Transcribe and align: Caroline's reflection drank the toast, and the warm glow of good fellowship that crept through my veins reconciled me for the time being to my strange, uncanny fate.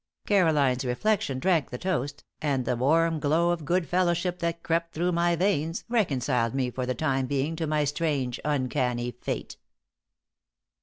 Caroline's 0.25 0.83
reflection 0.83 1.37
drank 1.37 1.69
the 1.69 1.77
toast, 1.77 2.23
and 2.41 2.65
the 2.65 2.75
warm 2.75 3.19
glow 3.19 3.51
of 3.51 3.63
good 3.63 3.87
fellowship 3.87 4.39
that 4.39 4.63
crept 4.63 4.95
through 4.95 5.11
my 5.11 5.35
veins 5.35 5.83
reconciled 5.89 6.55
me 6.55 6.71
for 6.71 6.87
the 6.87 6.95
time 6.95 7.27
being 7.27 7.55
to 7.57 7.67
my 7.67 7.83
strange, 7.83 8.39
uncanny 8.43 9.11
fate. 9.11 9.57